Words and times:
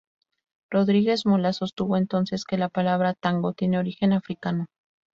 Rodríguez 0.71 1.27
Molas 1.27 1.57
sostuvo 1.57 1.95
entonces 1.95 2.43
que 2.43 2.57
la 2.57 2.69
palabra 2.69 3.13
"tango" 3.13 3.53
tiene 3.53 3.77
origen 3.77 4.13
africano. 4.13 4.65